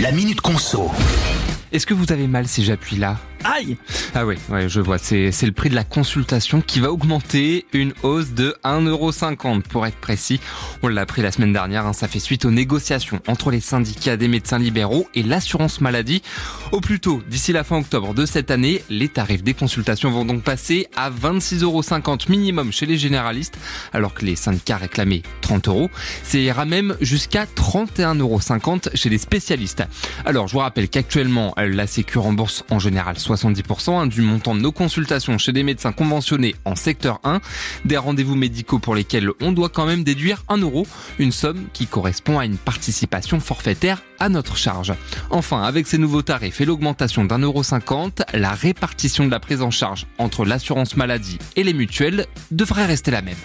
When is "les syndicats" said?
13.50-14.18, 24.26-24.76